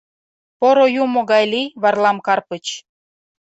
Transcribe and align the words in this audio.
—Поро 0.59 0.85
юмо 1.03 1.21
гай 1.31 1.43
лий, 1.51 1.67
Варлам 1.81 2.17
Карпыч. 2.25 2.65